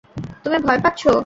তুমি 0.43 0.57
ভয় 0.65 0.79
পাচ্ছো? 0.83 1.11